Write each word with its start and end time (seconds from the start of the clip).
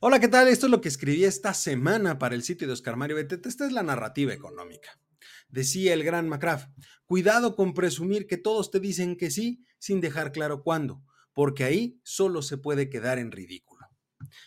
Hola, 0.00 0.20
¿qué 0.20 0.28
tal? 0.28 0.46
Esto 0.46 0.66
es 0.66 0.70
lo 0.70 0.80
que 0.80 0.86
escribí 0.86 1.24
esta 1.24 1.52
semana 1.52 2.20
para 2.20 2.36
el 2.36 2.44
sitio 2.44 2.68
de 2.68 2.72
Oscar 2.72 2.94
Mario 2.94 3.16
Beteta. 3.16 3.48
Esta 3.48 3.66
es 3.66 3.72
la 3.72 3.82
narrativa 3.82 4.32
económica. 4.32 5.00
Decía 5.48 5.92
el 5.92 6.04
gran 6.04 6.28
McCraft, 6.28 6.70
cuidado 7.04 7.56
con 7.56 7.74
presumir 7.74 8.28
que 8.28 8.36
todos 8.36 8.70
te 8.70 8.78
dicen 8.78 9.16
que 9.16 9.32
sí 9.32 9.64
sin 9.80 10.00
dejar 10.00 10.30
claro 10.30 10.62
cuándo, 10.62 11.02
porque 11.32 11.64
ahí 11.64 11.98
solo 12.04 12.42
se 12.42 12.58
puede 12.58 12.88
quedar 12.88 13.18
en 13.18 13.32
ridículo. 13.32 13.88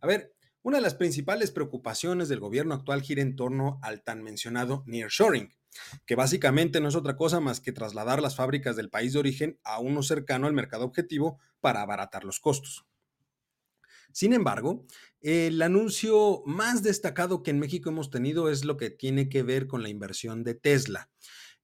A 0.00 0.06
ver, 0.06 0.32
una 0.62 0.76
de 0.76 0.82
las 0.82 0.94
principales 0.94 1.50
preocupaciones 1.50 2.28
del 2.28 2.38
gobierno 2.38 2.74
actual 2.74 3.02
gira 3.02 3.22
en 3.22 3.34
torno 3.34 3.80
al 3.82 4.04
tan 4.04 4.22
mencionado 4.22 4.84
nearshoring, 4.86 5.52
que 6.06 6.14
básicamente 6.14 6.80
no 6.80 6.88
es 6.88 6.94
otra 6.94 7.16
cosa 7.16 7.40
más 7.40 7.60
que 7.60 7.72
trasladar 7.72 8.22
las 8.22 8.36
fábricas 8.36 8.76
del 8.76 8.90
país 8.90 9.12
de 9.12 9.18
origen 9.18 9.58
a 9.64 9.80
uno 9.80 10.04
cercano 10.04 10.46
al 10.46 10.52
mercado 10.52 10.84
objetivo 10.84 11.40
para 11.60 11.82
abaratar 11.82 12.22
los 12.22 12.38
costos. 12.38 12.86
Sin 14.12 14.32
embargo, 14.32 14.86
el 15.20 15.60
anuncio 15.62 16.42
más 16.46 16.82
destacado 16.82 17.42
que 17.42 17.50
en 17.50 17.58
México 17.58 17.90
hemos 17.90 18.10
tenido 18.10 18.50
es 18.50 18.64
lo 18.64 18.76
que 18.76 18.90
tiene 18.90 19.28
que 19.28 19.42
ver 19.42 19.66
con 19.66 19.82
la 19.82 19.88
inversión 19.88 20.44
de 20.44 20.54
Tesla 20.54 21.10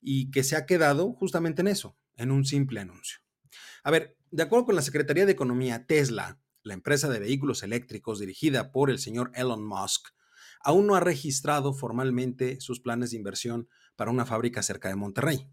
y 0.00 0.30
que 0.30 0.44
se 0.44 0.56
ha 0.56 0.66
quedado 0.66 1.12
justamente 1.14 1.62
en 1.62 1.68
eso, 1.68 1.96
en 2.16 2.30
un 2.30 2.44
simple 2.44 2.80
anuncio. 2.80 3.18
A 3.82 3.90
ver, 3.90 4.16
de 4.30 4.42
acuerdo 4.42 4.66
con 4.66 4.74
la 4.74 4.82
Secretaría 4.82 5.26
de 5.26 5.32
Economía, 5.32 5.86
Tesla, 5.86 6.40
la 6.62 6.74
empresa 6.74 7.08
de 7.08 7.18
vehículos 7.18 7.62
eléctricos 7.62 8.18
dirigida 8.18 8.72
por 8.72 8.90
el 8.90 8.98
señor 8.98 9.30
Elon 9.34 9.64
Musk, 9.66 10.08
aún 10.60 10.86
no 10.86 10.94
ha 10.94 11.00
registrado 11.00 11.72
formalmente 11.72 12.60
sus 12.60 12.80
planes 12.80 13.10
de 13.10 13.16
inversión 13.16 13.68
para 13.94 14.10
una 14.10 14.26
fábrica 14.26 14.62
cerca 14.62 14.88
de 14.88 14.96
Monterrey. 14.96 15.48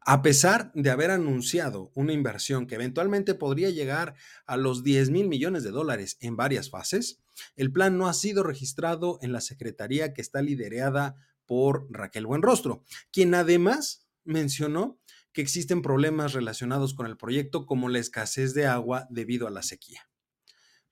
A 0.00 0.22
pesar 0.22 0.70
de 0.74 0.90
haber 0.90 1.10
anunciado 1.10 1.90
una 1.94 2.12
inversión 2.12 2.66
que 2.66 2.76
eventualmente 2.76 3.34
podría 3.34 3.70
llegar 3.70 4.14
a 4.46 4.56
los 4.56 4.82
10 4.84 5.10
mil 5.10 5.28
millones 5.28 5.64
de 5.64 5.70
dólares 5.70 6.16
en 6.20 6.36
varias 6.36 6.70
fases, 6.70 7.20
el 7.56 7.72
plan 7.72 7.98
no 7.98 8.08
ha 8.08 8.14
sido 8.14 8.42
registrado 8.42 9.18
en 9.22 9.32
la 9.32 9.40
secretaría 9.40 10.14
que 10.14 10.22
está 10.22 10.42
liderada 10.42 11.16
por 11.44 11.86
Raquel 11.90 12.26
Buenrostro, 12.26 12.82
quien 13.10 13.34
además 13.34 14.06
mencionó 14.24 14.98
que 15.32 15.42
existen 15.42 15.82
problemas 15.82 16.32
relacionados 16.32 16.94
con 16.94 17.06
el 17.06 17.16
proyecto 17.16 17.66
como 17.66 17.88
la 17.88 17.98
escasez 17.98 18.54
de 18.54 18.66
agua 18.66 19.06
debido 19.10 19.46
a 19.46 19.50
la 19.50 19.62
sequía. 19.62 20.08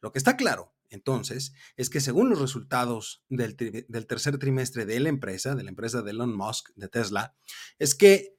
Lo 0.00 0.12
que 0.12 0.18
está 0.18 0.36
claro, 0.36 0.74
entonces, 0.90 1.54
es 1.76 1.90
que 1.90 2.00
según 2.00 2.30
los 2.30 2.40
resultados 2.40 3.24
del, 3.28 3.56
tercer 4.06 4.38
trimestre 4.38 4.86
de 4.86 5.00
la 5.00 5.08
empresa, 5.08 5.54
de 5.54 5.64
la 5.64 5.70
empresa 5.70 6.02
de 6.02 6.12
Elon 6.12 6.36
Musk, 6.36 6.70
de 6.76 6.88
Tesla, 6.88 7.34
es 7.78 7.94
que 7.94 8.36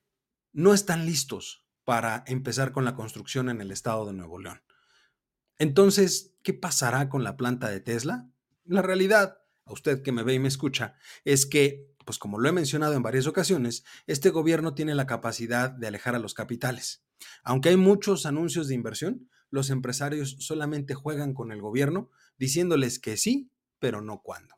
no 0.55 0.73
están 0.73 1.05
listos 1.05 1.67
para 1.83 2.23
empezar 2.27 2.71
con 2.71 2.85
la 2.85 2.95
construcción 2.95 3.49
en 3.49 3.59
el 3.59 3.71
estado 3.71 4.05
de 4.05 4.13
Nuevo 4.13 4.39
León. 4.39 4.61
Entonces, 5.59 6.33
¿qué 6.43 6.53
pasará 6.53 7.09
con 7.09 7.25
la 7.25 7.35
planta 7.35 7.69
de 7.69 7.81
Tesla? 7.81 8.29
La 8.63 8.81
realidad, 8.81 9.37
a 9.65 9.73
usted 9.73 10.01
que 10.01 10.13
me 10.13 10.23
ve 10.23 10.35
y 10.35 10.39
me 10.39 10.47
escucha, 10.47 10.95
es 11.25 11.45
que, 11.45 11.93
pues 12.05 12.17
como 12.17 12.39
lo 12.39 12.47
he 12.47 12.53
mencionado 12.53 12.93
en 12.93 13.03
varias 13.03 13.27
ocasiones, 13.27 13.83
este 14.07 14.29
gobierno 14.29 14.73
tiene 14.73 14.95
la 14.95 15.05
capacidad 15.05 15.69
de 15.69 15.87
alejar 15.87 16.15
a 16.15 16.19
los 16.19 16.33
capitales. 16.33 17.05
Aunque 17.43 17.67
hay 17.67 17.77
muchos 17.77 18.25
anuncios 18.25 18.69
de 18.69 18.75
inversión, 18.75 19.29
los 19.49 19.69
empresarios 19.69 20.37
solamente 20.39 20.93
juegan 20.93 21.33
con 21.33 21.51
el 21.51 21.61
gobierno 21.61 22.11
diciéndoles 22.37 22.99
que 22.99 23.17
sí, 23.17 23.51
pero 23.79 23.99
no 23.99 24.21
cuándo. 24.21 24.54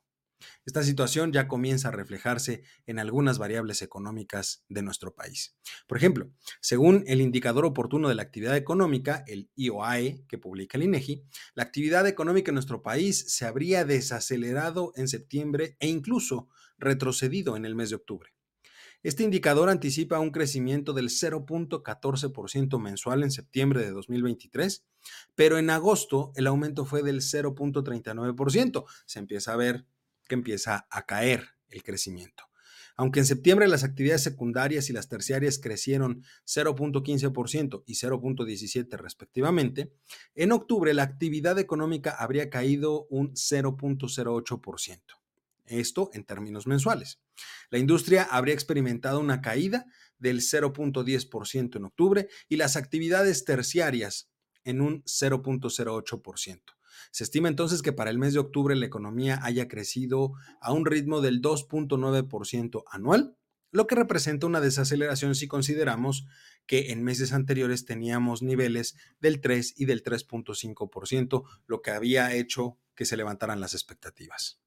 Esta 0.66 0.84
situación 0.84 1.32
ya 1.32 1.48
comienza 1.48 1.88
a 1.88 1.92
reflejarse 1.92 2.64
en 2.86 3.00
algunas 3.00 3.38
variables 3.38 3.82
económicas 3.82 4.66
de 4.68 4.82
nuestro 4.82 5.16
país. 5.16 5.56
Por 5.88 5.98
ejemplo, 5.98 6.30
según 6.62 7.04
el 7.08 7.22
indicador 7.22 7.66
oportuno 7.66 8.10
de 8.10 8.16
la 8.16 8.24
actividad 8.24 8.58
económica, 8.58 9.24
el 9.28 9.50
IOAE, 9.56 10.26
que 10.28 10.38
publica 10.38 10.78
el 10.78 10.84
INEGI, 10.84 11.24
la 11.56 11.64
actividad 11.64 12.06
económica 12.06 12.52
en 12.52 12.56
nuestro 12.56 12.84
país 12.84 13.34
se 13.34 13.46
habría 13.46 13.86
desacelerado 13.86 14.92
en 14.96 15.08
septiembre 15.08 15.78
e 15.80 15.88
incluso 15.88 16.50
retrocedido 16.78 17.56
en 17.56 17.66
el 17.66 17.76
mes 17.76 17.90
de 17.90 17.96
octubre. 17.96 18.32
Este 19.04 19.24
indicador 19.24 19.70
anticipa 19.70 20.20
un 20.20 20.32
crecimiento 20.32 20.92
del 20.92 21.10
0.14% 21.10 22.80
mensual 22.80 23.24
en 23.24 23.32
septiembre 23.32 23.82
de 23.82 23.92
2023, 23.92 24.86
pero 25.36 25.58
en 25.58 25.70
agosto 25.70 26.32
el 26.36 26.48
aumento 26.48 26.84
fue 26.84 27.04
del 27.04 27.22
0.39%. 27.22 28.86
Se 29.06 29.20
empieza 29.20 29.54
a 29.54 29.56
ver 29.56 29.86
que 30.28 30.36
empieza 30.36 30.88
a 30.90 31.06
caer 31.06 31.56
el 31.70 31.84
crecimiento. 31.84 32.44
Aunque 33.00 33.20
en 33.20 33.28
septiembre 33.28 33.68
las 33.68 33.84
actividades 33.84 34.24
secundarias 34.24 34.90
y 34.90 34.94
las 34.94 35.08
terciarias 35.08 35.60
crecieron 35.60 36.24
0.15% 36.46 37.84
y 37.86 37.94
0.17% 37.94 38.98
respectivamente, 38.98 39.94
en 40.34 40.52
octubre 40.52 40.94
la 40.96 41.04
actividad 41.04 41.60
económica 41.60 42.16
habría 42.18 42.50
caído 42.50 43.06
un 43.12 43.34
0.08%. 43.34 45.02
Esto 45.68 46.10
en 46.14 46.24
términos 46.24 46.66
mensuales. 46.66 47.20
La 47.70 47.78
industria 47.78 48.24
habría 48.24 48.56
experimentado 48.56 49.20
una 49.20 49.42
caída 49.42 49.86
del 50.18 50.40
0.10% 50.40 51.76
en 51.76 51.86
octubre 51.86 52.28
y 52.50 52.56
las 52.56 52.76
actividades 52.76 53.46
terciarias 53.46 54.32
en 54.64 54.82
un 54.82 55.04
0.08%. 55.04 56.77
Se 57.12 57.24
estima 57.24 57.48
entonces 57.48 57.82
que 57.82 57.94
para 57.94 58.10
el 58.10 58.18
mes 58.18 58.34
de 58.34 58.40
octubre 58.40 58.76
la 58.76 58.86
economía 58.86 59.40
haya 59.44 59.68
crecido 59.68 60.34
a 60.62 60.74
un 60.74 60.86
ritmo 60.86 61.22
del 61.22 61.42
2.9% 61.42 62.84
anual, 62.90 63.38
lo 63.72 63.88
que 63.88 63.96
representa 63.96 64.48
una 64.48 64.62
desaceleración 64.62 65.36
si 65.36 65.48
consideramos 65.48 66.26
que 66.66 66.92
en 66.92 67.04
meses 67.04 67.34
anteriores 67.34 67.86
teníamos 67.86 68.42
niveles 68.42 68.96
del 69.20 69.42
3 69.42 69.74
y 69.78 69.86
del 69.86 70.04
3.5%, 70.04 71.44
lo 71.66 71.82
que 71.82 71.92
había 71.92 72.34
hecho 72.34 72.78
que 72.96 73.06
se 73.06 73.18
levantaran 73.18 73.60
las 73.62 73.74
expectativas. 73.74 74.62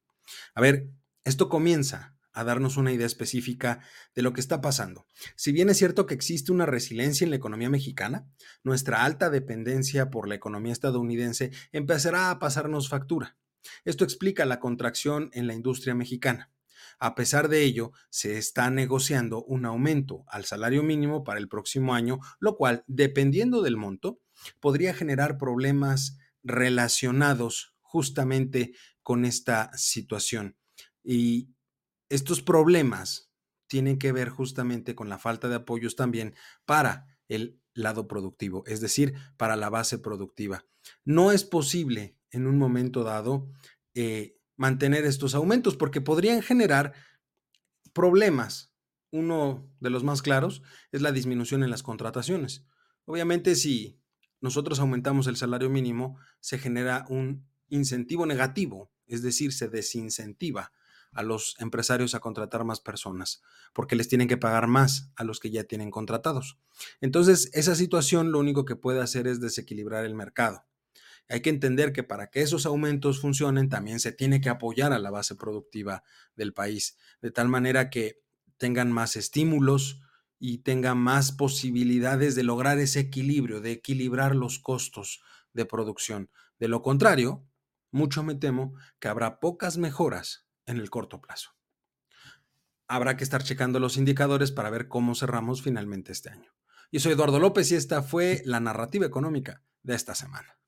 A 0.55 0.61
ver, 0.61 0.91
esto 1.25 1.49
comienza 1.49 2.17
a 2.33 2.45
darnos 2.45 2.77
una 2.77 2.93
idea 2.93 3.07
específica 3.07 3.81
de 4.15 4.23
lo 4.23 4.33
que 4.33 4.41
está 4.41 4.61
pasando. 4.61 5.07
Si 5.37 5.53
bien 5.53 5.71
es 5.71 5.79
cierto 5.79 6.07
que 6.07 6.15
existe 6.15 6.53
una 6.53 6.67
resiliencia 6.67 7.25
en 7.25 7.31
la 7.31 7.37
economía 7.37 7.71
mexicana, 7.71 8.27
nuestra 8.63 9.05
alta 9.05 9.31
dependencia 9.31 10.11
por 10.11 10.29
la 10.29 10.35
economía 10.35 10.73
estadounidense 10.73 11.51
empezará 11.73 12.31
a 12.31 12.39
pasarnos 12.39 12.89
factura. 12.89 13.37
Esto 13.85 14.05
explica 14.05 14.45
la 14.45 14.61
contracción 14.61 15.31
en 15.33 15.47
la 15.47 15.55
industria 15.55 15.95
mexicana. 15.95 16.51
A 16.99 17.15
pesar 17.15 17.49
de 17.49 17.63
ello, 17.63 17.93
se 18.11 18.39
está 18.39 18.71
negociando 18.71 19.43
un 19.45 19.65
aumento 19.65 20.25
al 20.29 20.45
salario 20.45 20.83
mínimo 20.83 21.25
para 21.25 21.39
el 21.39 21.49
próximo 21.49 21.95
año, 21.95 22.21
lo 22.39 22.57
cual, 22.57 22.85
dependiendo 22.87 23.63
del 23.63 23.77
monto, 23.77 24.21
podría 24.61 24.95
generar 24.95 25.39
problemas 25.39 26.19
relacionados 26.43 27.75
justamente 27.81 28.73
con 29.03 29.25
esta 29.25 29.71
situación. 29.77 30.57
Y 31.03 31.51
estos 32.11 32.43
problemas 32.43 33.33
tienen 33.69 33.99
que 33.99 34.13
ver 34.13 34.29
justamente 34.29 34.95
con 34.95 35.09
la 35.09 35.19
falta 35.19 35.49
de 35.49 35.55
apoyos 35.55 35.97
también 35.97 36.35
para 36.67 37.07
el 37.29 37.63
lado 37.73 38.09
productivo, 38.09 38.65
es 38.67 38.81
decir, 38.81 39.15
para 39.37 39.57
la 39.57 39.71
base 39.71 39.97
productiva. 39.99 40.67
No 41.05 41.31
es 41.31 41.45
posible 41.45 42.19
en 42.33 42.49
un 42.49 42.59
momento 42.59 43.05
dado 43.05 43.49
eh, 43.95 44.37
mantener 44.57 45.05
estos 45.05 45.37
aumentos 45.37 45.77
porque 45.77 46.01
podrían 46.01 46.43
generar 46.43 46.95
problemas. 47.93 48.75
Uno 49.13 49.73
de 49.79 49.91
los 49.91 50.03
más 50.03 50.21
claros 50.21 50.63
es 50.91 51.03
la 51.03 51.13
disminución 51.13 51.63
en 51.63 51.71
las 51.71 51.85
contrataciones. 51.85 52.67
Obviamente, 53.05 53.55
si 53.55 54.01
nosotros 54.41 54.81
aumentamos 54.81 55.29
el 55.29 55.37
salario 55.37 55.71
mínimo, 55.71 56.19
se 56.41 56.59
genera 56.59 57.07
un 57.09 57.49
incentivo 57.69 58.27
negativo, 58.27 58.93
es 59.07 59.23
decir, 59.23 59.53
se 59.53 59.69
desincentiva 59.69 60.73
a 61.13 61.23
los 61.23 61.57
empresarios 61.59 62.15
a 62.15 62.21
contratar 62.21 62.65
más 62.65 62.81
personas, 62.81 63.43
porque 63.73 63.97
les 63.97 64.09
tienen 64.09 64.29
que 64.29 64.37
pagar 64.37 64.67
más 64.67 65.11
a 65.17 65.25
los 65.25 65.41
que 65.41 65.51
ya 65.51 65.65
tienen 65.65 65.91
contratados. 65.91 66.59
Entonces, 67.01 67.51
esa 67.53 67.75
situación 67.75 68.33
lo 68.33 68.39
único 68.39 68.65
que 68.65 68.77
puede 68.77 69.01
hacer 69.01 69.27
es 69.27 69.41
desequilibrar 69.41 70.05
el 70.05 70.15
mercado. 70.15 70.65
Hay 71.29 71.43
que 71.43 71.51
entender 71.51 71.93
que 71.93 72.03
para 72.03 72.29
que 72.29 72.43
esos 72.43 72.67
aumentos 72.67 73.21
funcionen, 73.21 73.69
también 73.69 74.01
se 74.01 74.13
tiene 74.13 74.41
que 74.41 74.49
apoyar 74.49 74.93
a 74.93 74.99
la 74.99 75.11
base 75.11 75.37
productiva 75.37 76.03
del 76.35 76.53
país, 76.53 76.97
de 77.23 77.31
tal 77.31 77.49
manera 77.49 77.89
que 77.89 78.21
tengan 78.57 78.91
más 78.91 79.17
estímulos 79.17 80.01
y 80.39 80.59
tengan 80.59 80.99
más 80.99 81.33
posibilidades 81.33 82.35
de 82.35 82.43
lograr 82.43 82.79
ese 82.79 83.01
equilibrio, 83.01 83.61
de 83.61 83.73
equilibrar 83.73 84.35
los 84.35 84.59
costos 84.59 85.23
de 85.53 85.67
producción. 85.67 86.31
De 86.59 86.69
lo 86.69 86.83
contrario, 86.83 87.47
mucho 87.93 88.23
me 88.23 88.35
temo 88.35 88.75
que 88.99 89.09
habrá 89.09 89.39
pocas 89.39 89.79
mejoras 89.79 90.50
en 90.71 90.79
el 90.79 90.91
corto 90.91 91.21
plazo. 91.21 91.51
Habrá 92.89 93.17
que 93.17 93.25
estar 93.25 93.43
checando 93.43 93.79
los 93.79 93.97
indicadores 93.97 94.53
para 94.53 94.71
ver 94.71 94.89
cómo 94.89 95.15
cerramos 95.15 95.63
finalmente 95.63 96.13
este 96.13 96.31
año. 96.31 96.53
Yo 96.93 97.01
soy 97.01 97.13
Eduardo 97.13 97.39
López 97.39 97.71
y 97.71 97.77
esta 97.77 98.03
fue 98.03 98.43
la 98.45 98.61
narrativa 98.61 99.07
económica 99.07 99.63
de 99.83 99.95
esta 99.95 100.15
semana. 100.15 100.60